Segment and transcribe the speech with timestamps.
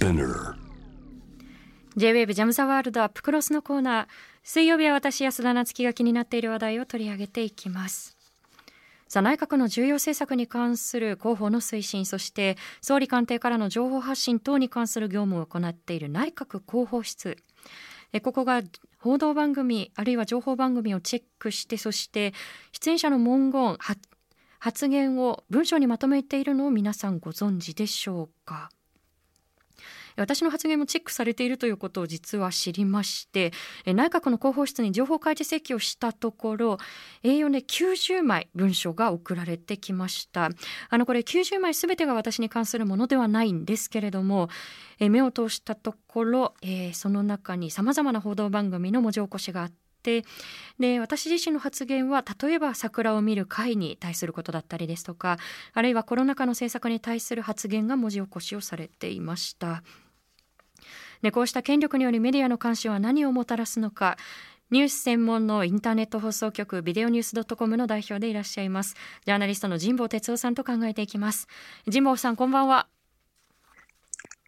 [0.00, 0.54] Spinner.
[1.94, 4.06] J-WAVE ジャムザワールドアップクロスのコーナー。
[4.42, 8.16] 水曜日は私安田夏樹が気になっている話題を取り上げていきます。
[9.08, 17.36] さあ内閣の重要政策に関する広報の推進そして総理官邸からの情報発信等に関する業務を行っている内閣広報室。
[18.14, 18.62] えここが
[19.00, 22.32] 報道番組あるいは情報番組をチェックしてそして
[22.72, 23.76] 出演者の文言
[24.58, 28.70] 発言を文章にまとめているのを皆さんご存知でしょうか？
[30.20, 33.52] 私の発言もチェックされているということを実は知りまして
[33.86, 36.78] 内閣の広報室に情報開示請求をしたところ
[37.22, 40.50] A4 で90枚文書が送られてきました
[40.88, 44.48] あのこれ90枚すべてが私に関するものではないんですけれども
[44.98, 50.24] 目を通したところ、え、その中にさまざまな報道番組の文字起こしがあって
[50.78, 55.38] で私自身の発言は例えば桜を見る会に対することだったりですとか
[55.74, 59.82] あるいはコロナ禍の政策に対する発言が文字起こしをされていました。
[61.22, 64.16] でこうした権力によるメディアの監視は何をもたらすのか。
[64.70, 68.94] ニュース専門のインターネット放送局ビデオニュース .com の代表でいらっしゃいます。
[69.26, 71.48] ジャーナリストの神保哲夫さんと考えていきます。
[71.86, 72.86] 神保さんこんばんは。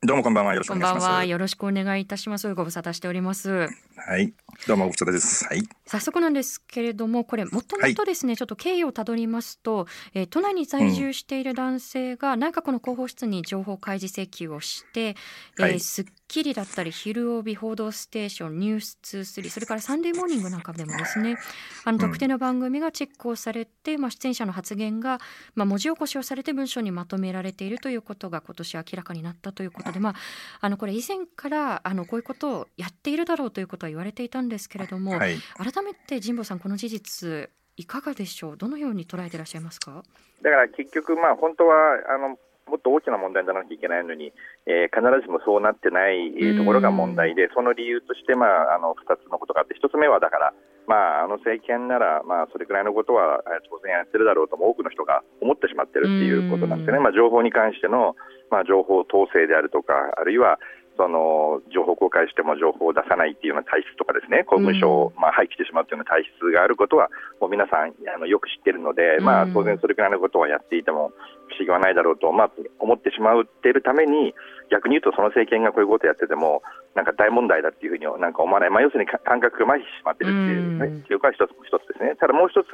[0.04, 0.54] どうもこんばんは。
[0.54, 1.26] よろしくお願いします。
[1.26, 2.54] よろしくお願いいたします。
[2.54, 3.68] ご無沙汰しております。
[3.96, 4.32] はい。
[4.68, 5.44] どうもご無沙汰です。
[5.44, 5.62] はい
[5.92, 15.16] 早速なんですけれどもこれもともとですね、はい、ちょっと経緯をたどりますと、えー、都内に在住している男性が内閣の広報室に情報開示請求をして、
[15.58, 21.36] うん、えー、スッキリだったり昼帯報道ステーションニュース23それからサンデーモーニングなんかでもですね
[21.84, 25.20] あの特定の番組がチェックをされて、まあ、出演者の発言が、
[25.54, 30.14] まあ、文字起こしをされて文章にまとめられているということが今年明らかになったということで、まあ、
[30.62, 38.56] あのこれ以前からあのこういうことをやっているだろうということは言われていたんですけれども、はい、改めて神保さんこの事実いかがでしょう？
[38.56, 40.02] どのように捉えていらっしゃいますか？
[40.42, 41.74] だから結局まあ本当は
[42.08, 42.36] あの
[42.68, 44.32] もっと大きな問題にならなきゃいけないのに、
[44.66, 50.54] えー、必ずしもそうなってないところが問題で、その理由として、まあ、あの2つのことがあって、1つ目はだから、
[50.86, 58.14] まあ、あの政権なら、まあ、それくらいのことは当然やってるだろうとも多くの人が思ってしまってるっていうことなんですよね、まあ、情報に関しての、
[58.48, 60.58] まあ、情報統制であるとか、あるいは
[60.96, 67.08] その情報公開しても情報を出さないっていうような体質とかですね公文書をまあ廃棄してしまうというような体質があることは
[67.40, 71.12] もう皆さんあのよく知っているので、まあ、当然それくらいのことはやっていても
[71.48, 74.34] 不思議はないだろうと、まあ、思ってしまっているために
[74.70, 76.62] 逆に言うとその政権がこういうことをやってても
[76.94, 82.16] なんか大問題だっていうふうになんか思わない、まあ、要するに感覚が麻痺してしまっているっていう、ね、記憶は一つ一つですね。
[82.20, 82.72] ただもう一つ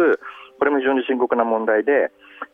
[0.59, 2.11] これも非常に深刻な問題で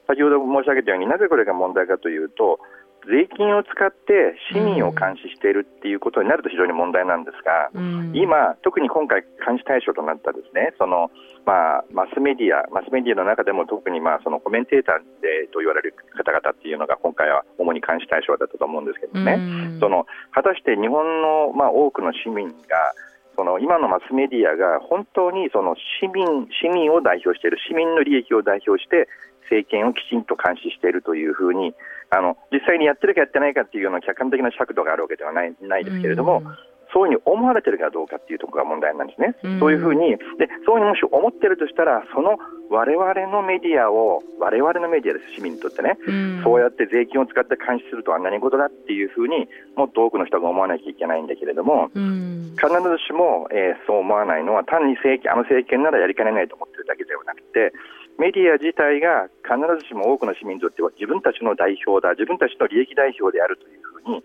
[0.09, 2.61] 先ほど申し上げたようになぜこれが問題かというと
[3.07, 11.11] 税金を使って市民を監視しているっていうことになると非常に問題なんですが、うん、今、特に今回、監視対象となったですねその、
[11.45, 22.55] まあ、マスメディア、マスメディアの中でも特にまあそのコメンテーターでと言われる方々っていうのが今回は主に監視対象だったと思うんですけどね、うん、その果たして日本のまあ多くの市民が
[23.37, 26.25] その今のマスメディアが本当にその市民
[26.63, 29.09] 市民を代表している市民の利益を代表して
[29.51, 31.75] 政権をきちんと監視しているというふうに
[32.11, 36.43] あの実際にやってるかやってないかっていうような客観的な尺度があるわけではないないですけれども、
[36.95, 39.35] そういうふうに思われてるかどうかっていうところが問題なんですね。
[39.59, 42.39] そういうふうにでそういうふうにもし思ってるとしたらその
[42.71, 45.99] 我々のメディアを我々のメディアです市民にとってね、
[46.43, 51.91] そうやって税金を使って監視するとは何事だっていうふうにもっと多くの人が思わなきゃいけないんだけれども、
[52.57, 57.73] 必ずしも、えー、そう思わないのは単に政権あの政権ならやりかねないと思ってるだけではなくて
[58.19, 64.23] メディア自体が必ずしも多くの市民にとっては自分たちの代表だ、自分たちの利益代表であるというふうに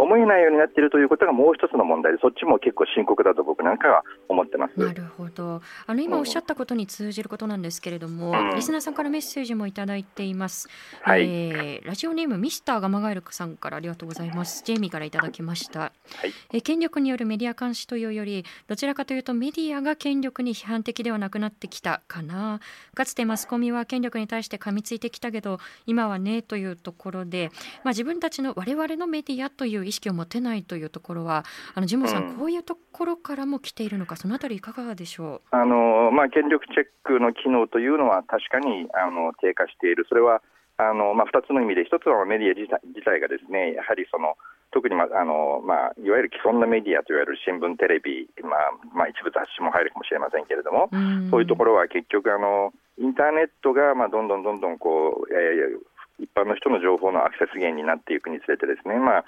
[0.00, 4.80] 思えないようになっているということがもう一つの問題で、そっちも結構深刻だと僕なんかは思ってます。
[4.80, 5.60] なるほど。
[5.86, 10.68] あの今おっしゃったことに通じることなんですけれども、うん、リスナーさんからメッセージもいただいています。
[11.02, 14.62] はい、えー、ラジオネームミスターガマガエルさんからありがとうございます。
[14.64, 15.80] ジェイミーからいただきました。
[15.80, 15.86] は
[16.24, 22.60] い、えー、権力によるメディア監視というより、どちらかというとメディアが権力に批判的ではなくなってきたかな。
[22.94, 27.50] かつてマスコミは権力に対して噛みついてきたけど、今はねというところで、
[27.84, 31.44] まあ自分たちの我々のメディアという意識を持てないというところは
[31.74, 35.56] あのジムさん、うん、こういうところからも来ているのかそのあたりいかがでしょう？
[35.56, 40.06] あの、まあ、権力チェックの機能というのは確かにあの低下している。
[40.08, 40.42] それは
[40.78, 44.36] あの、まあ、2つの意味で1つはメディア自体自体がですねやはりその
[44.72, 50.88] 特に、まあのまあ、いわゆる既存のメディアといわれる新聞、テレビ、まあまあ、一部雑誌も入るかもしれませんけれども、
[51.30, 55.82] そういうところは結局あの、インターネットが、まあ、どんどんどんどんこう、えー、
[56.20, 59.24] 一般の人の情報のアクセス源になっていくにつれてですね、まあ、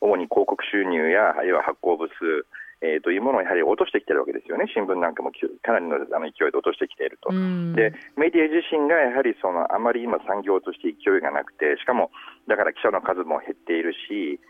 [0.00, 2.46] 主に広告収入や、あるいは発行部数、
[2.82, 5.30] えー、というものをやはり落としてきてるわけですよね、新聞なんかも
[5.62, 12.10] かなりのあの勢いで落としてきていると、でメディア自身がやはりそのあまり今、産業として勢いがなくて、しかも
[12.48, 14.40] だから記者の数も減っているし、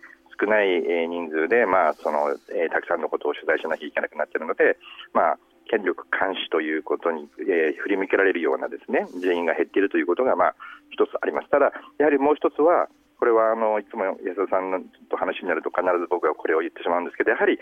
[0.41, 4.79] 少ない、えー、人数で、まあそのえー、たくさんのことを取材しなきゃいけなくなっているので、
[5.13, 5.39] まあ、
[5.71, 10.55] 権力監視ということに、えー、振り向けられるようなですね人員が減っているということが、まあ、
[10.91, 11.49] 一つあります。
[11.51, 12.89] ただ、やはりもう一つは、
[13.23, 17.55] これはあのいつも安田さんと話になると必ず僕はこれを言ってしまうんですけどやはり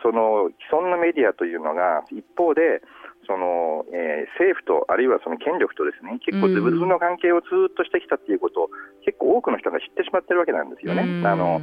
[0.00, 2.80] その既存のメディアというのが一方で
[3.28, 8.68] その、えー、政府とあるいはその権力とですね結構ズブズブの関係をずっとしてきたということを
[9.04, 11.04] 結構多くの人が知ってしまってるわけなんですよね。
[11.28, 11.60] あの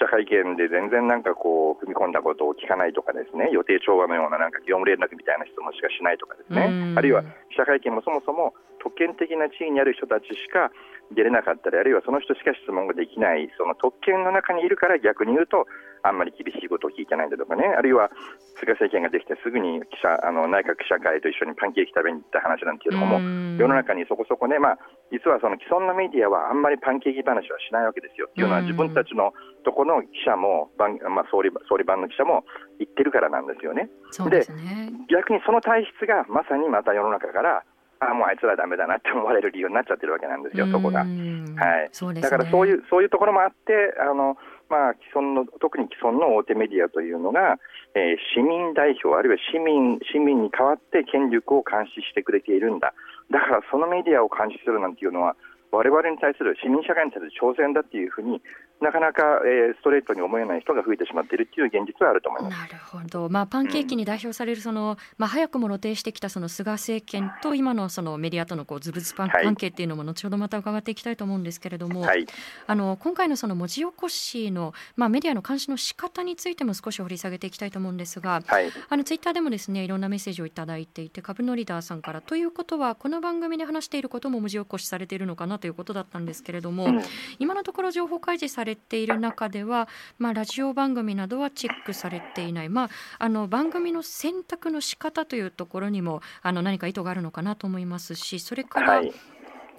[0.00, 6.96] 記者会見で全然なんかこう踏み込んだことを聞かないとかですね予定調和のようななんか業務連絡みたいな質問しかしないとかですね。
[6.96, 7.20] あるいは
[7.52, 10.72] 記者会見もそもそも特権的な地位にある人たちしか
[11.12, 15.68] 出れなかったりあるいはその人しか質問ができないその特権の中にいるから逆に言うと
[16.02, 17.64] あんまり厳しいことを聞いてないんだとかね。
[17.76, 18.10] あるいは
[18.58, 23.20] 菅政権ができてすぐに記者あの内閣記者会と一緒にパンケーキ食べに行った話なんていうのも
[23.58, 24.78] 世の中にそこそこね、まあ、
[25.12, 28.28] 実はその既存のメディアはあんまりパンケーキ話はしないわけですよ。
[28.30, 29.32] っていうのは自分たちの
[29.64, 32.44] とこの記者も、まあ、総理総理版の記者も
[32.78, 33.88] 言ってるからなんですよね。
[34.28, 37.64] で、ね、逆にその体質がまさにまた世の中から
[38.00, 41.00] あもうあいつらだめだなって思われる理由になっちゃってるわけなんですよ、そこが。
[41.00, 44.36] はい、ね、だからそういうそういうところもあってあの、
[44.70, 47.58] まあ、既存の特に既存の大手メディアというのが、
[47.94, 52.94] えー、市民代表、あるいは市民市民に代わって権力を監視してくれているんだ、
[53.30, 55.34] だからそのメディアを監視するなんていうのは、
[55.72, 58.42] 我々に対する市民社会に対する挑戦だっていうふうに
[58.80, 62.58] なかなか、えー、ストレートに思えない人が増えてしまっているという現実はあると思います。
[62.58, 72.26] なるほど、まあ、パンケーキに代表されるその、うん、まあ、早くも露呈してきたその菅政権と今のそのメディアとのこうズブズパン関係っていうのも後ほどまた伺っていきたいと思うんですけれども、はい、
[72.66, 87.02] あの今回のその文字起こしの、まあ、メディアの監視の仕方についても少し掘り下げていきたいと思うんですが、はい、あのツイッターでもですねいろんなメッセージをいただいていて株のリーダーさんからということはこの番組で話していることも文字起こしされているのかなということだったんですけれども、うん、
[87.38, 99.12] 今のところ情報開示されている中では、まあ、ラジオ番組などはチェックされていない、まあ、あの番組の選択の仕方というところにもあの何か意図があるのかなと思いますしそれから、はい、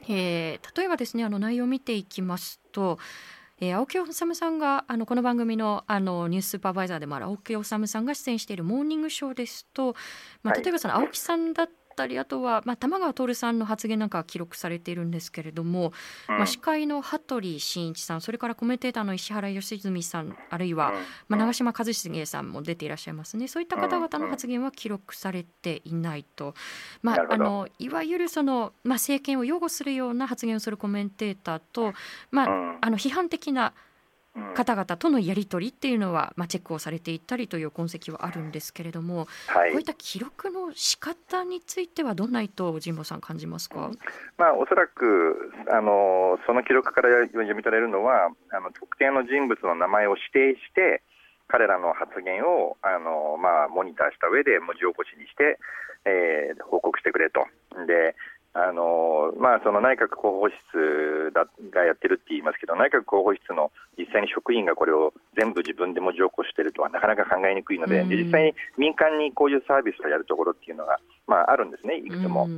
[0.08, 3.00] えー、例えばですねあの内容を見ていきますと。
[3.64, 9.96] えー、青木治さんがあのこの番組のあのニューススーパーバイザーでもある青木治さんが出演しているモーニングショーですと、
[10.42, 15.94] まあ、例えばその青木さんだっったりあとは、まあ、玉川徹さんの発言なんかは記録されているんですけれども、
[16.30, 20.94] うん、まあ、司会の羽鳥慎一さんそれからコメンテーターの石原良純さんあるいは、
[21.28, 23.48] まあ、長嶋一茂さんも出ていらっしゃいますね。
[23.48, 26.54] そういった方々の発言は記録されていないと、
[27.02, 31.94] まあ、あのいわゆるその、まあ、政権を擁護するような発言をするコメンテーターと、
[32.32, 33.74] まあ、あの批判的な
[34.54, 43.92] 方々とのやり取りっていうのは、まあ、チェックをされていったりという痕跡はあるんですけれども、はい、こういった記録の仕方についてはどんな意図を神保さん感じますか、
[44.38, 51.02] まあ、おそらくあのその記録から読み取れるのはあの特定の人物の名前を指定して
[51.48, 55.60] 彼らの発言をあの、まあ、モニターした上で文字起こしにして、
[56.06, 57.46] えー、報告してくれと。
[57.88, 58.16] で
[58.54, 72.50] あのまあ、その内閣広報室だがやってるって言いますけど内閣広報室の実際に職員がこれを全部自分で文字起こしているとはなかなか考えにくいので、実際に民間にこういうサービスをやるところっていうのが、まあ、あるんですね、いくつも。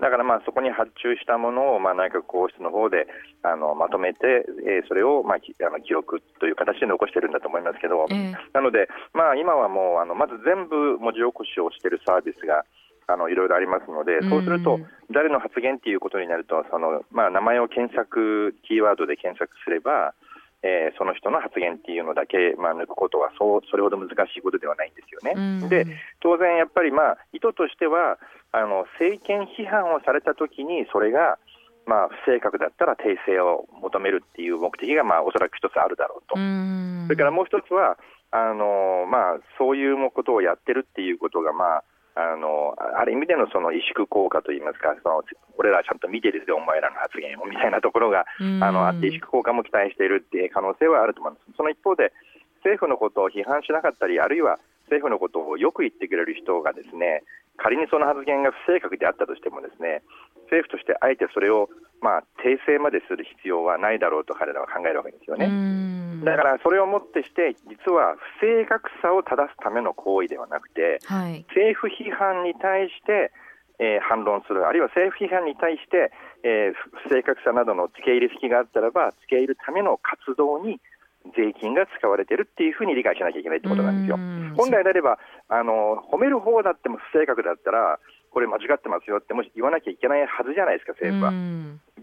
[0.00, 3.06] だからまあそこに発注したものをまあ内閣広報室の方で
[3.42, 12.64] あのまとめて、えー、それをまあきあの記録という形で残してるんだと思いますけど、えー、なので、まあ、今はもうあのまず全部文字起こしをしているサービスが
[13.08, 20.14] あのいろいろありますので、そうすると、誰の発言っていうことになると、そのまあ、名前を検索、キーワードで検索すれば、
[20.62, 25.68] えー、その人の発言っていうのだけ、まあ、抜くことはそうそれほど難しいことではないんですよね。
[25.68, 25.86] で
[26.20, 28.18] 当然、やっぱり、まあ、意図としては
[28.50, 31.38] あの政権批判をされたときにそれが、
[31.86, 36.34] まあ、不正確だったら訂正を求めるっていう目的が、まあ、おそらく一つあるだろうと。
[36.34, 37.96] それからもう一つは
[38.32, 41.84] あの、まあ、そういうことをやってるっていうことが、まあ
[42.16, 45.22] あのある意味でのその萎縮効果といいますか、その
[45.58, 48.24] 俺らちゃんと見てるぜ、お前らの発言をみたいなところが
[48.60, 51.56] あのあって、萎縮効果も期待しているっていう可能性はあると思います。
[51.56, 52.12] その一方で
[52.64, 57.22] 政府のことを批判しなかったり、あるいは政府のことをよく言ってくれる人がですね
[57.56, 60.02] 仮にその発言が不正確であったとしてもですね
[60.46, 61.68] 政府としてあえてそれを
[62.00, 65.95] まあ訂正までする必要はないだろうと彼らは考えるわけですよね。
[66.26, 73.30] だからそれをもってして実は不正確さを正すための行為ではなくて、はい、政府批判に対して
[73.78, 80.80] えー、反論する、あるいは政府批判に対して、えー、不正確さなどの付け入れ隙があったらば、付け入れるための活動に
[81.36, 84.16] 税金が使われているっていうふうに理解しなきゃいけないってことなんですよ。
[84.56, 85.18] 本来であれば
[85.48, 87.98] あの、褒める方だっても不正確だったら、
[88.30, 91.32] これ間違ってますよってもし言わなきゃいけないはずじゃないですか、政府は。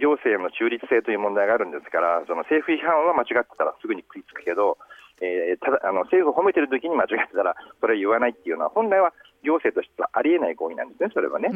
[0.04, 4.76] 行政の中立性という問題があるんですから、その政府批判は間違ってたらすぐに食いつくけど、
[5.24, 9.14] えー、ただあの政府を褒めてる時に間違えてたらそれは言わないっていうのは本来は
[9.48, 11.48] 行政としてはありえない行為なんですね、それはね。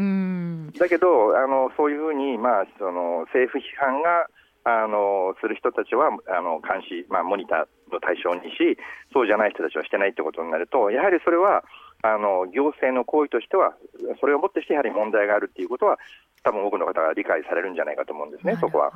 [0.79, 4.31] だけどあのそういうふうに、まあ、その政府批判が
[4.63, 8.79] あのする人たちはあの監視、まあ、モニターの対象にし、
[9.11, 11.63] そうじゃない人たちはしてないってことになると、やはりそれは
[12.03, 13.73] あの行政の行為としては、
[14.19, 15.97] それをもってしてやはり問題があるっていうことは、
[16.43, 18.91] 多分多くの方が理解されるんじゃないかと思うんですね、そこは。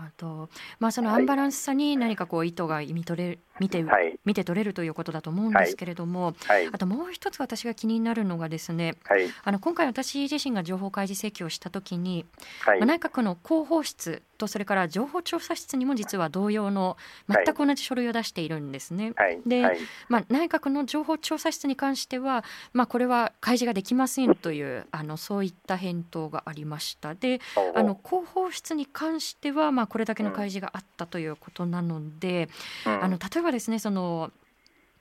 [0.79, 12.25] まあ、そのアンバランスさに何かこう意図が見取れ見て、はい、見て取れるということだと思うんですけれども、はい、あともう一つ私が気になるのがですね、はい、あの今回私自身が情報開示請求をしたときに、
[12.65, 16.97] まあ、内閣の広報室とそれから情報調査室にも実は同様の
[17.29, 19.13] 全く同じ書類を出しているんですね。
[19.45, 19.63] で、
[20.09, 22.43] まあ、内閣の情報調査室に関しては、
[22.73, 27.15] まあ、これは開示ができませんというあのそういった返答がありました。
[27.15, 27.39] で
[27.75, 32.49] あの広報室に関しては、まあ、これだけの開示があったということなので、
[32.85, 34.31] あの例えばですねその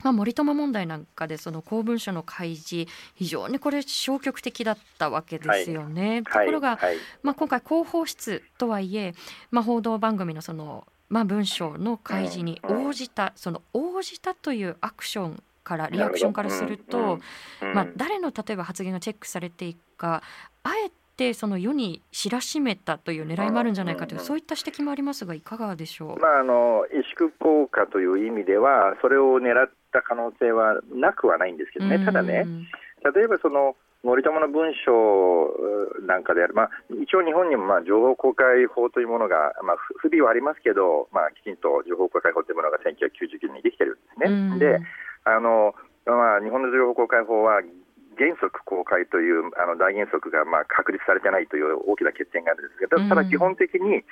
[0.03, 6.23] まあ、森友問題なんかでその公文書の開示非常にこれ消極的だったわけですよね。
[6.27, 9.15] はい、ところが、はい、まあ、今回広報室とはいえ、
[9.51, 17.21] まあ、報道番組のその、まあ、文章の開示に応じた、その応じたというアクションからリアクションからすると、
[17.75, 20.23] まあ、誰の例えば発言がチェックされていくか
[20.65, 32.47] あえてその世に知らしめたという狙いもあるんじゃないかという、そういった指摘もありますが、いかがでしょう、まあ、あの萎縮効果という意味では、それを狙った可能性はなくはないんですけどね、ただね、
[33.15, 35.53] 例えばその森友の文章
[36.07, 44.81] なんかである、まあ、一応日本にもまあ情報公開法というものが、まあ、不備はありますけど、まあ、きちんと情報公開法というものが1999年にできてるんですね。
[44.81, 44.81] で
[45.37, 45.75] あの
[46.07, 47.63] まあ、日本の情報公開法は
[48.19, 54.03] 原則公開というあの大原則がまあ確立されてないという大きな欠点があるんですけど、ただ基本的に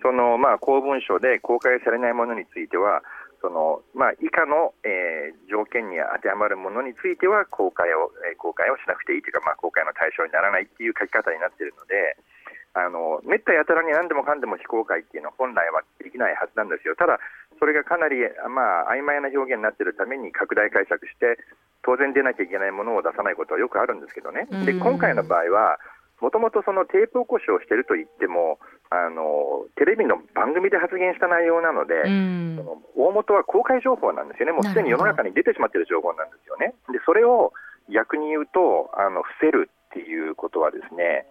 [0.00, 3.02] そのまあ公文書で公開されないものについては、
[3.40, 12.20] そのまあ、以下の、えー、条件に当てはまるものについては公開を、えー、公開をしなくていいというか、まあ、公開の対象にならないという書き方になっているので、
[12.74, 16.94] あのめったやたらに何でもかんでも非公開っていうのは本来はできないはずなんですよ。
[16.94, 17.18] ただ
[17.60, 18.16] それがかなり、
[18.48, 21.38] まあ曖昧な表現になっているために拡大解釈して
[21.84, 25.78] 当然出なきゃいけないものを出さないことはよくあるんですけどね、で今回の場合は、
[26.20, 28.58] もともとそのテープ起こしをしていると言っても
[28.90, 32.08] あの、テレビの番組で発言した内容なので、そ
[32.64, 36.74] の大元は公開情報なんですよね、もうすでに世の中に出てしまっている情報なんですよね。
[36.92, 37.52] でそれを
[37.92, 41.26] 逆に言うとあの伏せるっていうことはですね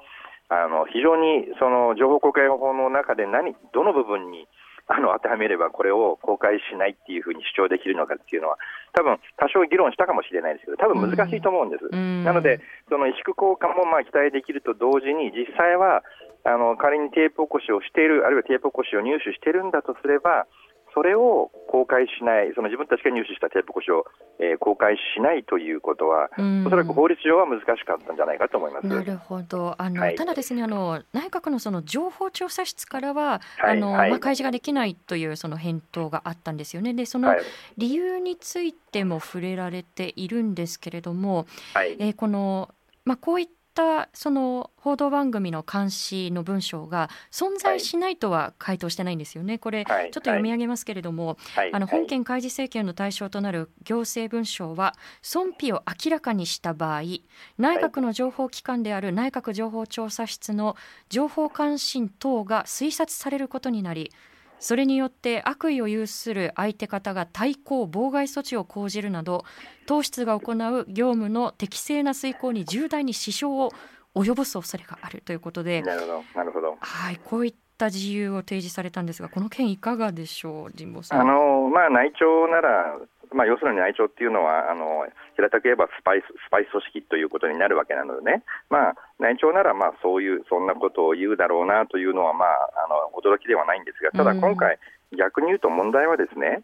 [0.50, 4.48] あの非常にその情報公開法の中で何どの部分に
[4.90, 8.58] あの当てはめればこれを公開しないっていうふうに主張できるのかっていうのは
[8.98, 16.02] 多分多少議論したかもしれないですけど多分難しいと思うんです、うん、なのでその萎縮効果もまあ期待できると同時に実際は
[16.44, 20.50] あの仮にテープ起こしをしているあるいはテープ起こしを入手しているんだとすれば
[20.94, 24.06] それを公開しない、その自分たちが入手したテープ越しを、
[24.40, 26.30] えー、公開しないということは、
[26.66, 28.88] おそらく法律上は難しかったんじゃないかと思います。
[28.88, 37.36] なるほど、あの、はい、ただですねあの、内閣のその情報調査室からは、はい、あの、はい、まあ、開示ができないというその返答があったんですよね、でその
[37.78, 42.70] 理由についても触れられているんですけれども、はい、えー、この
[43.10, 43.48] まあ、こういっ
[43.80, 51.38] ったその報道番組の監視の文章が存在しないとは回答してないんですよね、これ、ちょっと読み上げますけれども、
[51.72, 57.02] あの本件開示請求の対象となる行政文書は、損否を明らかにした場合、
[57.58, 60.76] 内閣の情報機関である内閣情報調査室の
[61.10, 64.12] 情報関心等が推察されることになり、
[64.60, 69.46] それによって悪意を有する相手方が対抗妨害措置を講じるなど
[69.86, 73.72] 党室が行う業務の適正な遂行に重大に支障を
[74.16, 76.78] 及ぼす恐れがあるということでなるほどなるほど。
[76.80, 81.22] はいこういった自由を提示されたんですがこの件いかがでしょう神保さん。
[81.22, 82.98] あのまあ内調なら
[83.32, 85.06] まあ、要するに内調っていうのはあの
[85.36, 92.50] 平たく言えばスパイススパイ組織ということになるわけなのでね、まあ、内調ならまあそういうそんなことを言うだろうなというのは、まあ、
[92.86, 94.80] あの驚きではないんですがただ今回、
[95.18, 96.64] 逆に言うと問題はですね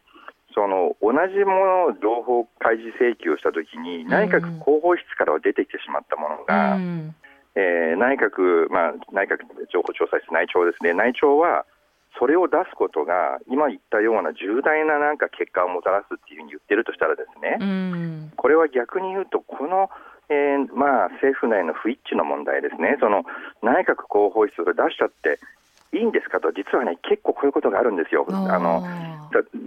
[0.56, 7.16] その同じものを情報開示請求をしたときに内閣広報室からは出てきてしまったものが、うん、
[7.56, 10.94] えー、内閣、まあ、内閣情報調査室内調ですね。
[10.94, 11.68] 内調は
[12.20, 19.90] それを出すことが今言ったような重大ななんか結果をもたらすっていうふうに言ってるとしたらですね、うん、これは逆に言うとこの、
[20.30, 22.98] えー、まあ、政府内の不一致の問題ですね。
[23.00, 23.24] その
[23.62, 25.40] 内閣広報室を出しちゃって
[25.96, 28.26] いいんですかと実はね結構こういうことがあるんですよ。
[28.30, 28.84] あの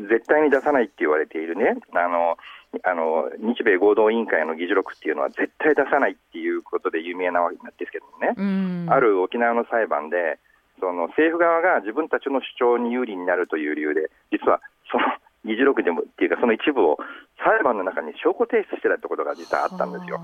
[0.08, 1.76] 絶対に出さないって言われているね。
[1.92, 2.36] あの
[2.84, 10.38] あの日米合同委員会の議事録っていうのは絶対出さないっていうことで有名なわけなんですけどもね、うん、ある沖縄の裁判で
[10.80, 15.04] その政府側が自分たちの主張に有利になるという理由で、実はその
[15.44, 16.98] 議事録でもっていうか、その一部を
[17.42, 20.20] 裁判の中に証拠提出してたってことが実はあったんですよ。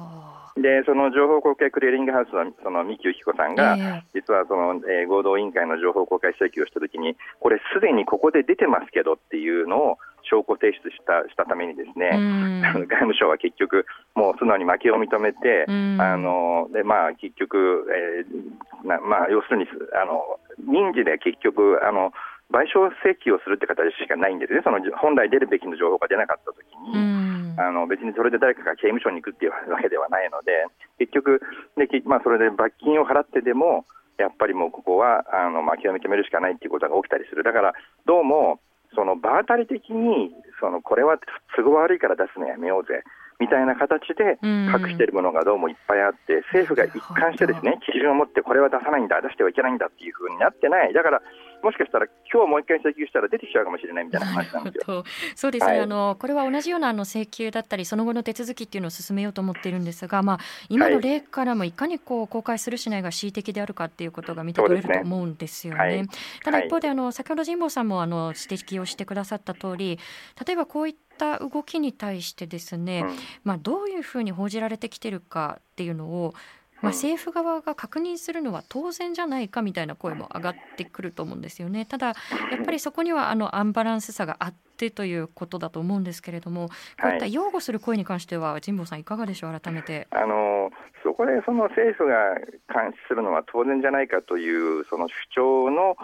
[0.57, 12.11] で、その情報公開クリアリングハウスのその三木由紀子さんが、えー、実はその、えー、合同委員会の情報公開請求をしたときに、これ、すでにここで出てますけどっていうのを証拠提出したしたために、ですね、
[12.87, 13.85] 外務省は結局、
[14.15, 15.67] もう素直に負けを認めて、
[15.99, 19.67] あのでまあ、結局、えーなまあ、要するに
[20.01, 22.13] あの民事で結局あの、
[22.53, 26.95] 賠償請求をするって形しかないんですね、その本来出るべきの情報が出なかったときに、
[27.57, 30.67] あの別にそれで誰かが刑務所に行くっていうわけではないので、
[30.99, 31.41] 結局、
[31.77, 33.87] でまあ、それで罰金を払ってでも、
[34.19, 37.73] やっぱりもうここはあの、まあ、極め決めるしかないっていうことが起きたりする、だから
[38.07, 38.61] どうも、
[38.95, 40.31] その場当たり的に
[40.61, 41.19] そのこれは
[41.57, 43.03] 都合悪いから出すのやめようぜ。
[43.41, 51.21] みたいな形で隠しているものがどうもいっぱいあって、政府が一貫してですね基準を持ってこれは出さないんだ、出してはいけないんだっていうふうになってない、だから
[51.65, 55.05] もしかしたら今日もう一回請求したら出てきちゃうかもしれないみたいな話なんですよ。
[55.35, 60.39] そうですね、はい、あのこれは同じようなあの請求だったりその後の手続きっていうのを進めようと思っているんですが、まあ、
[60.69, 65.79] 今の例からもいかにこう公開するしないが恣意的であるかっていうことが見て取れると思うんですよね。
[65.79, 66.09] ねはい、
[66.45, 69.99] ただ一方であの先ほど神保さんもあの指摘をしてくださった通り
[70.47, 76.35] 例えばこういった動きに対してですね、うん、まあ、どういうふうに報じられてきてるかっていうのを
[76.85, 81.87] まあ、政府側が確認するのは当然じゃないかみたいな声も上がってくると思うんですよね。
[81.87, 82.15] ただや
[82.61, 86.69] っぱりそこにはあのアンバランスさがあってということだと思うんですけれども、
[87.01, 90.09] こういった擁護する声に関しては、神保さん、いかがでしょう、改めて。
[90.11, 90.71] あの
[91.03, 92.35] そこでその政府が
[92.69, 95.97] 監視するのは当然じゃないかというその主張の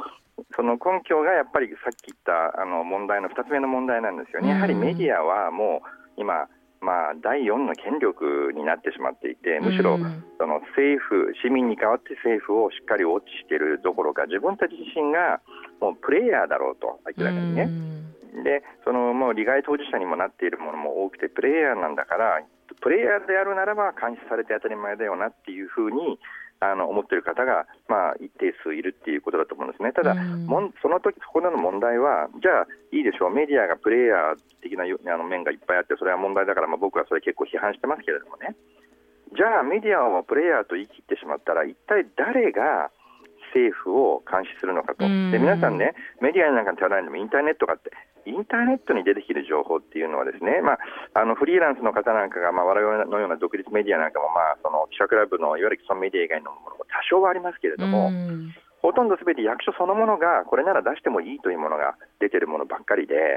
[0.57, 4.51] その根拠がやっぱりさっき言ったあの問題の2つ目の問題なんですよね。
[4.51, 6.49] やはりメディアはもう今
[6.81, 10.01] まあ、第4の権力になってしまっていて、むしろ
[10.41, 15.41] その政府、市民に代わって政府をしっかりウォッチしているどころか、自分たち自身が
[15.81, 17.69] もうプレイヤーだろうと、明らかにね。
[18.45, 22.41] で、そのもう利害当事者にもなっているものも多くて、プレイヤーなんだから、
[22.81, 26.19] プレイヤーであるならば監視されて当たり前だよなっていうふうに
[26.61, 38.55] あの思っている方が、まあ、一定数いるっていうことだと思うんですね、ただ、もんその時そこでの問題は、じゃあいいでしょう、メディアがプレイヤー的なあの面がいっぱいあって、それは問題だから、まあ、僕はそれ結構批判してますけれどもね、
[39.35, 42.91] じゃあメディアをプレイヤーと言い切ってしまったら、一体誰が
[43.57, 47.91] 政府を監視するのかと、で皆さんね、メディアなんかに頼らないでもインターネットかって、
[48.31, 50.79] インターネットに出てきる情報っていうのはですね、まあ、
[51.15, 58.11] あのフリーランスの方なんかが、まあ、我々のような独立メディアなんかも、まあ、その記者クラブのいわゆる既存メディア以外のものも多少はありますけれども、
[58.83, 63.37] ほとんどすべて役所そのものがこれなら出してもいいというものが出てるものばっかりで、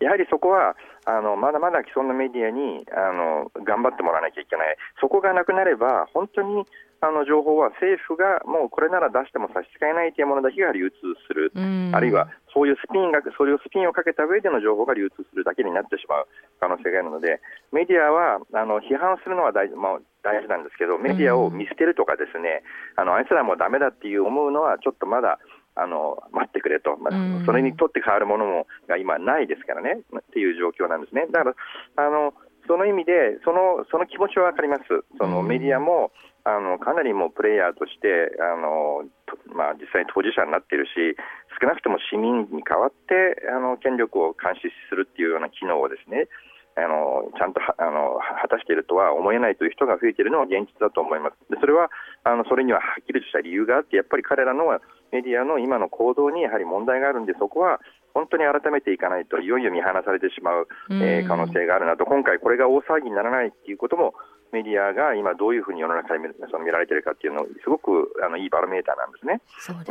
[0.00, 0.74] やはりそこは
[1.06, 6.64] あのまだまだ既存のメディアにあの頑張ってもらわなきゃいけない、そこがなくなれば、本当に
[7.04, 10.96] あの情報は政府がもうこれなら出しても差し支えないというものだけが流通
[11.28, 11.52] する、
[11.92, 16.26] あるいはそういうスピンがそれをスピンをかけた上での情報が流通するだけになってしまう
[16.60, 22.62] 可能性があるので、メディアはあの批判するのは大,、まあ、大事なんですけど、メディアを見捨てるとか、ですね、
[22.96, 25.38] あのあいつらもだめだっていう思うのは、ちょっとまだ。
[25.76, 31.26] あの待ってくれと、まあ、それにとって変わるものもが今ないですからねっていう状況なんですね。
[31.32, 31.50] だか
[31.96, 32.32] らあの
[32.66, 34.84] その意味でそのその気持ちは分かります、
[35.18, 36.12] そのメディアも
[36.44, 39.08] あのかなりもうプレイヤーとしてあの、
[39.56, 41.16] まあ、実際に当事者になっているし、
[41.60, 46.28] 少なくとも市民に代わってあの権力を監視するっていうような機能をですね
[46.76, 51.38] あのちゃんとあの果たしているとは思えないという人が増えているのは現実だと思います。
[51.48, 51.88] でそれは
[52.24, 54.66] あのそれにははっきりとした理由があって、やっぱり彼らの
[55.12, 57.80] メディアの今の行動にやはり問題があるんで、そこは
[58.14, 64.14] 本当に改めていかないと、いよいよ見放されてしまう、えー、可能性があるなと、今回、これが大騒ぎにならないということも、
[64.52, 69.40] メディアが今、どういうふうに世の中で見その見られているかっていうのを、すごくあのいいバロメーターなんですね。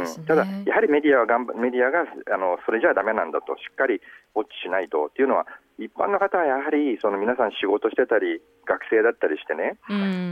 [0.06, 0.24] すね。
[0.24, 4.00] うん、ただ、やはりメディアは頑張メディアがあのそれじゃだめなんだと、しっかり
[4.36, 5.46] ウォッチしないとっていうのは、
[5.80, 9.78] 一般の方はやはりその皆さん仕事してたり学生だったりしてね、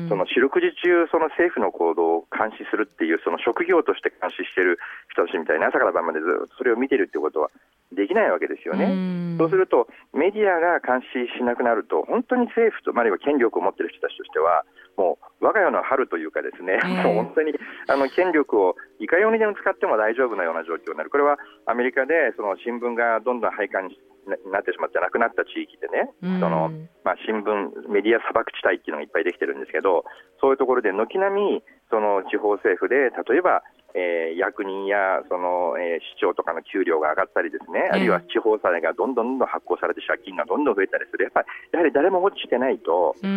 [0.07, 4.79] その四六時中その政府の行動を監視するっていうその職業として監視している
[5.11, 7.49] 人たちみたいに朝から晩までずっとそれを見てるってことは
[7.91, 9.37] できないわけですよね。
[9.37, 14.63] そうするとメディアが監視しなくなると本当に政府とあるいは権力を持っている人たちとしては
[14.95, 17.53] もう我が世の春というかですね、 もう本当に
[17.87, 21.09] あの権力をいかようにでも使っても大丈夫なような状況になる。
[21.09, 26.69] これはアメリカでその新聞がどんどん配管になってしまってなくなった地域でね、その
[27.03, 30.05] まあ、新聞、メディア砂漠地帯っていうのがいっぱいできてるんですけど、
[30.39, 43.27] そういうところで軒並みその地方政府で、例えば、えー、役人やその、えー、市長とかの給料が上がったりですね、あるいは地方債がどんどんどんどん発行されて借金がどんどん増えたりする、やっぱりやはり誰も落ちてないと、市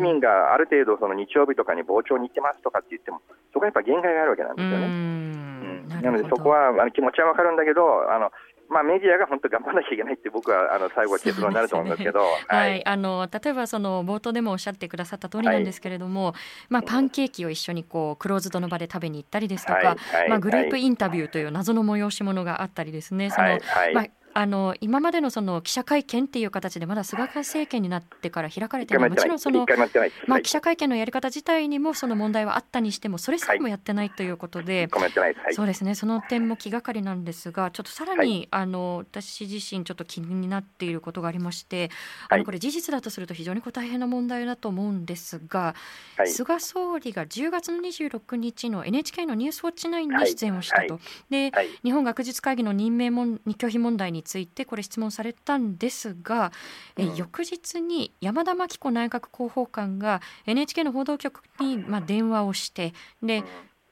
[0.00, 4.86] 民がある程度その日曜日とかに傍聴に行ってますとかって言っても、そこはやっぱ限界があるわけなんですよね。
[4.86, 5.88] うん。
[5.88, 8.30] なのでそこはあの気持ちはわかるんだけどあの
[8.72, 16.34] まあ、メディアが本当頑張らなきゃいけないって僕はあの最後は結論になると思うんですけど、ね、はい、あの例えばその冒頭でもおっしゃってくださった通りなんですけれども、はい、
[16.70, 23.58] まあ、パンケーキを一緒にこうクローズドの場で食べに行ったりですとか、はい、まあ、グループインタビューという謎の催し物があったりですね、その
[23.94, 28.98] まああの今までのその記者会見っていう形でまだ菅政権になってから開かれてい。
[28.98, 29.66] るもちろんその、
[30.26, 34.88] まあ、記者会見のやり方自体にもその問題はあったにしてもそれさえもやってないということで、
[35.52, 35.94] そうですね。
[35.94, 41.90] その点も気がかりなんですがちょっとさらに、あの私自身ちょっと気になっていることがありまして
[42.28, 45.74] あのこれ事実だとすると非常に大変な問題だと思うんですが、
[46.26, 56.52] 菅総理が10月の26日の NHK のニュースウォッチ9に出演をしたと、で日本学術会議の任命も拒否問題についてこれ質問されたんですが、
[56.96, 63.44] うん、え翌日に山田真紀子内閣広報官が NHK の報道局にまあ電話をしてで、うん。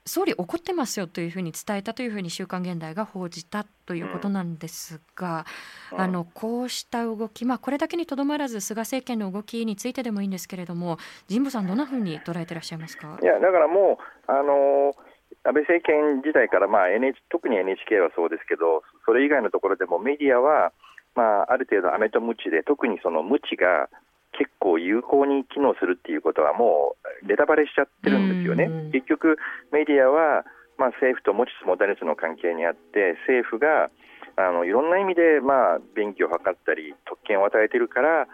[0.06, 5.46] 総理怒ってますよというふうに伝えたというふうに週刊現代が報じたということなんですが、
[5.92, 13.18] うん、あのこうした動き、まあ、これだけにとどまらず菅政権の動きについてでもいいんですけれども神保さんどんなふうに捉えていらっしゃいますか？
[13.22, 15.09] いやだからもうあのー
[15.44, 20.72] 安倍政権時代から、まあ NH、特に NHK はそうですけど、それ以外のところでもメディアは、
[21.14, 23.88] まあ、ある程度、アメとムチで、特にそのムチが
[24.32, 28.68] 結構有効に機能するっていうことは、もうネタバレしちゃってるんですよね。
[28.92, 29.36] 結局、
[29.72, 30.44] メディアは、
[30.78, 33.90] まあ、政府と持ちつ持たれつの関係にあって、政府が
[34.36, 38.26] あのいろんな意味で、まあ、便宜を図ったり、特権を与えてるから、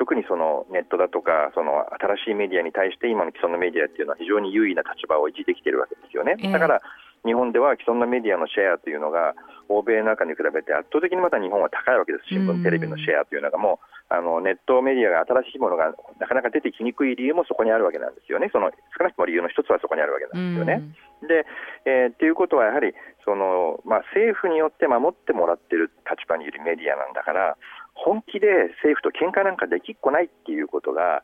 [0.00, 1.84] 特にそのネットだとかその
[2.24, 6.40] 新しいメディアに対して今の既存のメディアっていうのは非常に優位な立場を維持できているわけですよね。
[6.40, 6.80] だから
[7.20, 9.36] 日本では既存のメディアのシェアというのが
[9.68, 20.80] 欧米の中に比べて圧倒的にまた日本は高いわけです、新聞、テレビのシェアというのがもうあのネットメディアが新しいものがなかなか出てきにくい理由もそこにあるわけなんですよね、その少なくとも理由の一つはそこにあるわけなんですよね。
[21.28, 21.44] で、
[21.84, 27.56] えー、っていうことはやはりその、まあ、政府によって守ってもらっている立場にいるメディアなんだから
[28.04, 31.22] 本気で政府と喧嘩なんかできっこないっていうことが、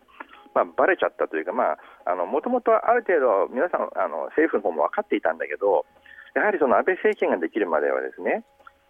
[0.55, 5.85] まあ、バレちゃったというか、もともとある程度、皆さんあの、政府の方も分かっていたんだけど、
[6.35, 8.45] やはりその安倍政権ができるまではですね、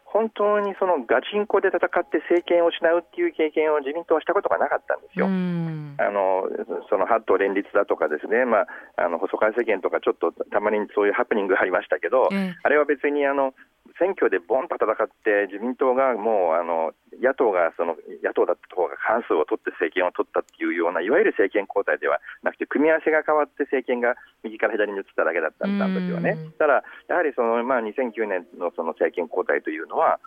[0.07, 5.27] 本当にそのガチンコで戦って政権を失うっていう経験を自民党はしたことがなかったんですよ。
[5.27, 6.49] あの
[6.89, 8.67] その八党連立だとかですね、まあ、
[8.97, 13.53] あの細川政権とかちょっとたまにそういうハプニングがありましたけど、あれは別にあの
[13.99, 26.37] 選挙でボンと戦って自民党がもうあの野党がその野党だった方が過半数を取って政権を取ったっていうようないわゆる政権交代ではなくて組み合わせが変わって政権が右から左に移っただけだったんですよね。
[26.59, 30.21] ただやはりその、まあ、2009年のその政権交代というのは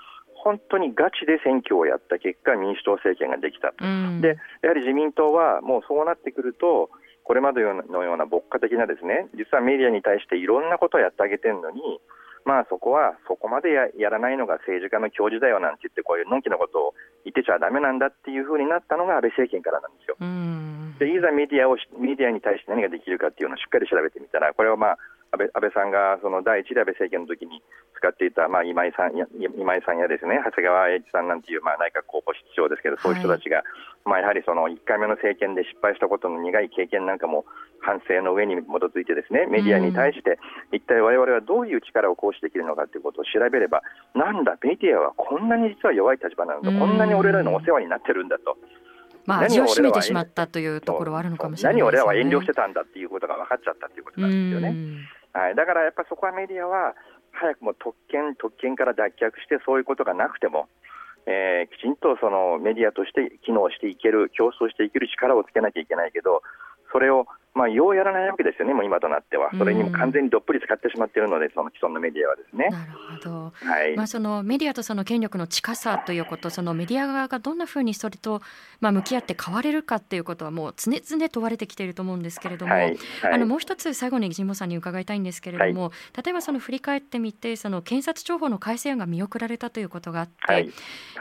[0.43, 3.73] 本当にガチで選挙をやった結果民主党政権ができた。
[4.21, 6.89] でやはり自民党はもうそうなってくると
[7.23, 11.81] これまでのような牧歌的なですね実はメディアに対していろんなことをやってあげてるのに
[12.45, 16.93] まあ、そこはそこまでややらないのが政治家の教授だよなんて言ってこういうのんきなことを
[17.25, 20.17] 言ってちゃだめなんだっていうふうになったのが安倍政権からなんですよ。
[20.97, 24.97] でいざメディアをメディアに対して何ができるかっていうのをしっかり調べてみたらこれはまあ
[25.31, 27.61] 安倍安倍さんがその第一で安倍政権の時に
[27.99, 33.65] 使っていた、まあ、今井さんや今井さんやですね長谷川栄一さんなんていう、まあ、内閣候補室長ですけど、そういう人たちが、はい、
[34.05, 37.45] まあ、やはりその1回目の政権で失敗したことの苦い経験なんかも
[37.83, 40.39] 反省の上に基づいてですねメディアに対して、
[40.71, 43.83] 一体我々はどういう力を行使できるのかということを調べれば、
[44.15, 48.57] なんだ、メディアはこんなに実は弱い立場なのだ、こんなに俺らのお世話になってるんだと。
[49.25, 54.75] まあ、味を占めてしまったというところはあるのかもしれない、ね、何俺らは遠慮してたんだっていうことが分かっちゃったということなんですよね。
[55.33, 56.95] はい、だからやっぱりそこはメディアは
[57.31, 60.67] 早くも特権、特権から脱却してそういうことがなくても、
[61.25, 66.41] えー、きちんとそのメディアとして機能していける、競争していける力をつけなきゃいけないけど、
[66.91, 72.69] それをまあ、ようやらないわけですよね、もう今となっては、それにも完全にどっぷり使ってしまっているので、その既存のメディアはですね。
[72.69, 73.95] なるほど、はい。
[73.95, 78.41] まあ、そのメディアとその権力の近さということ、そのメディア側がどんなふうにそれと、
[78.79, 82.83] まあ、向き合って変われるかということは、もう常々問われてきていると思うんですけれども、はい。
[82.83, 82.97] はい、
[83.33, 90.69] あのもう一つ、最後に神保さんに伺いたいんですけれども、例えばその振り返ってみて、その検察庁法の改正案が見送られたということがあって、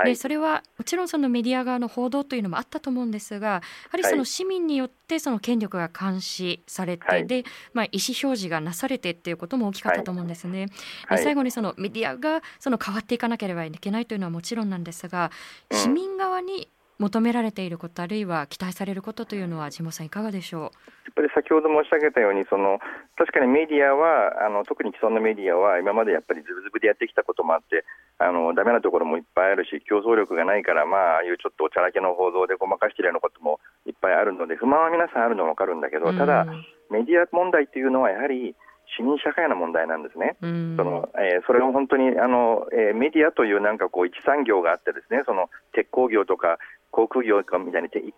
[0.04, 10.66] でそれはもちろんそのメディア側の報道というのもあったと思うんですが、やはりその市民によってその権力が監視されて、はい、で、まあ、意思表示がなされてっていうことも大きかったと思うんですね。
[11.06, 15.30] はい、最後にそのメディアがその変わっていかなければいけないというのはもちろんなんですが、
[15.72, 20.62] 市民側に求められていること、あるいは期待されることというのは、地元さん、いかがでしょう？
[20.62, 20.72] やっ
[21.14, 22.78] ぱり先ほど申し上げたように、その
[23.16, 27.84] 確かにメディアはあの、特に既存のメディアは、今までやっぱりズブズブでやってきたこともあって、
[28.18, 36.46] あのダメなところもいっぱいあるし、競争力がないから、まあ、ああいうちょっとおちゃらけの報道でごまかしているようなこともいっぱいあるので、不満は皆さんあるのは分かるんだけど、ただ、
[36.90, 38.54] メディア問題というのはやはり
[38.96, 40.36] 市民社会の問題なんですね。
[40.40, 46.58] そのえー、それを本当にあの、えー、メディアというなんかこう一産業があってですね、その鉄鋼業とか
[46.90, 48.14] 航空業みたいに一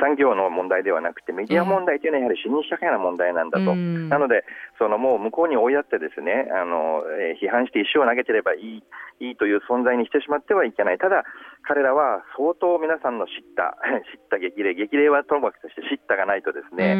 [0.00, 4.44] 産業の問題ではなくて、メディア問題というのはやはり市民社会の問題なんだと、なので、
[4.78, 8.84] そのもう向こうに追いやってですねあの、えー、批判して石を投げてればいい
[9.20, 11.24] いいという存在にしてしまってはいけない、ただ、
[11.62, 13.76] 彼らは相当皆さんの知った、
[14.12, 16.96] 知った激励、激励はともかくとして知ったがないと、ですね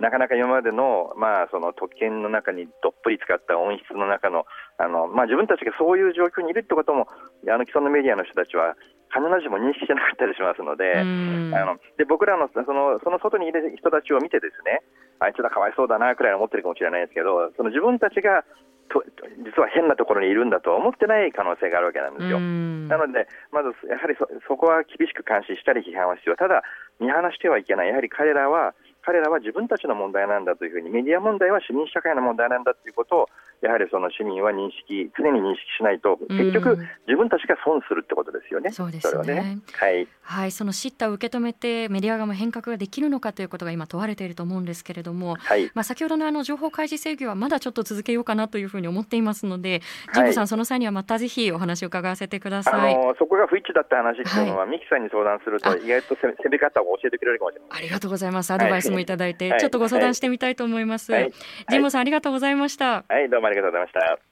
[0.00, 4.46] なかなか今までの,、まあその特権の中にどっぷり使った音質の中の
[4.78, 7.06] あの、まあ、自分たちがそういう状況にいるってことも、
[7.48, 8.76] あの既存のメディアの人たちは
[9.10, 11.04] 必ずしも認識してなかったりしますので、あ
[11.66, 14.82] ので僕らのそのその外にいる人たちを見て、ですね
[15.18, 18.44] あいつらかわいそうだなくらい思ってるかもしれないですけど、その自分たちが
[18.90, 19.02] と
[19.46, 22.38] 実は変なところにいるんだとは思ってない可能性があるわけなんですよ。
[22.38, 26.62] なので、まずやはりそそこは厳しく監視したり批判は必要、ただ
[26.98, 33.26] 見放してはいけない、やはり彼らは彼らは自分たちの問題なんだというふうにメディア問題は市民社会の問題なんだということを
[33.62, 38.70] やはりその市民は認識常に認識しないと結局自分たちが損するってことですよね。
[38.70, 52.94] そうですね、ね、はい、はい、その叱咤を受け止めてメディア側も変革ができるのかということが今問われていると思うんですけれども、はい、まあ先ほどのあの情報開示制御はまだちょっと続けようかなというふうに思っていますので、神保さんその際にはまたぜひお話を伺わせてください。
[52.94, 57.68] あのそこが不一致だった話っていうのは、はい、ミキさんに相談すると意外と攻め方を教えてくれるかもしれない。
[57.78, 58.50] ありがとうございます。
[58.52, 61.12] アドバイスもいただいて、ちょっとご相談してみたいと思います。
[61.12, 61.32] はい、
[61.68, 63.04] 神保さんありがとうございました。
[63.08, 64.30] はい、どうもありがとうございました。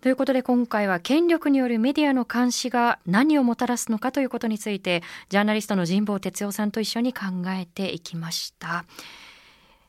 [0.00, 8.84] ということで今回は権力によるメディアの監視が何をもたらすのかということについてジャーナリストの神保哲夫さんと一緒に考えていきました。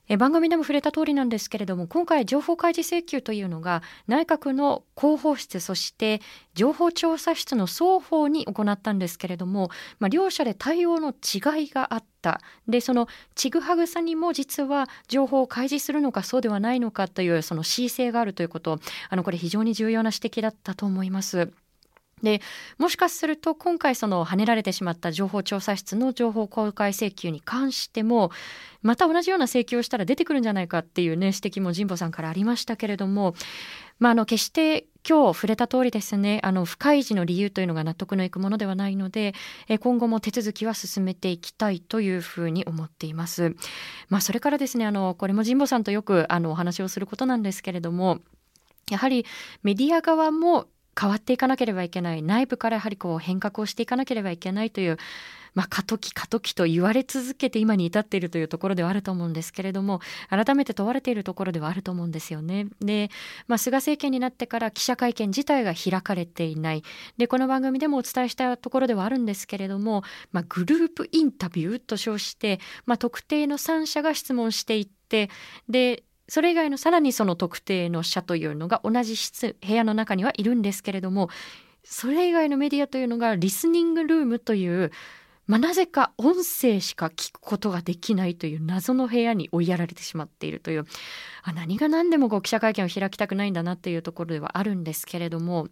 [0.10, 6.20] え番組でも触れた通りなんですけれども今回情報開示請求というのが内閣の広報室そして
[6.54, 18.80] 情報調査室の双方に行ったんですけれども、まあ、両者で対応の違いがあったでそのちぐはぐさにも実は情報を開示するのかそうではないのかというその恣意性があるということ
[19.10, 21.52] あのこれ非常に重要な指摘だったと思います。
[22.22, 22.40] で
[22.78, 28.32] もしかすると今回その跳ねられてしまった情報調査室の情報公開請求に関しても
[28.84, 33.34] また同じような請求をしたら出てくるんじゃないかっていうね指摘も神保さんからありましたけれども、
[34.02, 39.34] まあ、あの決して今日触れた通りですねあの不開示の理由というのが納得のいくものではないので
[39.80, 43.56] 今後も手続きは進めていきたいというふうに思っています。
[44.10, 48.20] まあ、それからですねあのこれも神保さんとよくあのお話をすることなんですけれども
[48.90, 49.26] やはり
[49.62, 50.66] メディア側も
[51.00, 54.98] 変わっていかなければいけない内部からやはりこう変革をしていかなければいけないという、
[55.54, 62.68] まあ、過渡期過渡期と言われ続けて今に至っているというところではあると思うんですけれども改めて問われているところではあると思うんですよね。
[62.80, 63.10] で、
[63.48, 66.84] まあ、菅政権になってから記者会見自体が開かれていない
[67.18, 75.30] でこの番組でもお伝えしたところではあるんですけれども、まあ、グループインタビューと称して、まあ、特定の3社が質問していって
[75.68, 81.30] でそれ以外のさらにその特定の社というのが同じ室部屋の中にはいるんですけれども
[81.84, 84.92] それ以外のメディアというのがリスニングルームという
[85.48, 90.86] まあ、なぜか音声しか聞くことができないという謎の部屋に追いやられてしまっているという
[91.44, 95.68] あ何が何でもこう記者会見を開きたくないんだなというところではあるんですけれども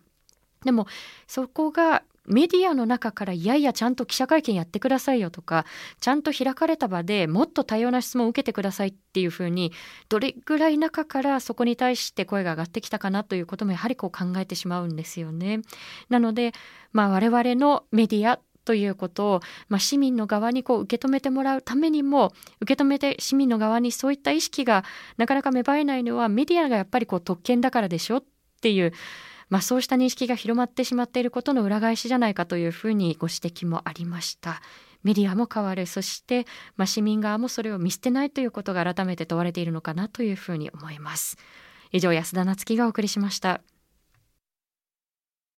[0.66, 0.88] でも
[1.28, 5.66] そこがメディアの中からいやいやちゃんと記者会見やってくださいよとか
[6.00, 9.74] ちゃんと開かれた場でもっと多様な質問を受けてくださいっていうふうに
[10.10, 15.62] どれぐらい中からそこに対して声が上がってきたかなということもやはりこう考えてしまうんですよね。
[16.10, 16.52] なので、
[16.94, 24.86] まあ、我々のメディアということを、まあ、市民の側にこう受け止めてもらうためにも受け止めて市民の側にそういった意識が
[25.18, 28.24] なかなか芽生えないのはメディアがやっぱりこう特権だからでしょっ
[28.62, 28.94] ていう
[29.50, 34.62] まあ、そうした認識が広まってしまっていることの裏返しじゃないかというふうにご指摘もありました。
[35.02, 36.46] メディアも変わるそして、
[36.78, 41.38] まあ、市民側もそれを見捨てないということが改めて問われているのかなというふうに思います。
[41.92, 43.62] 以上安田夏樹がお送りしました。